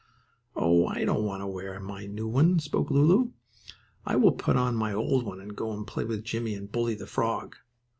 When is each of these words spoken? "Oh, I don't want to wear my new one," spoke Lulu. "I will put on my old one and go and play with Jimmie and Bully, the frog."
"Oh, 0.55 0.87
I 0.87 1.05
don't 1.05 1.23
want 1.25 1.41
to 1.41 1.47
wear 1.47 1.79
my 1.79 2.07
new 2.07 2.27
one," 2.27 2.57
spoke 2.57 2.89
Lulu. 2.89 3.33
"I 4.03 4.15
will 4.15 4.31
put 4.31 4.55
on 4.57 4.73
my 4.75 4.91
old 4.95 5.23
one 5.23 5.39
and 5.39 5.55
go 5.55 5.71
and 5.73 5.85
play 5.85 6.05
with 6.05 6.23
Jimmie 6.23 6.55
and 6.55 6.71
Bully, 6.71 6.95
the 6.95 7.05
frog." 7.05 7.55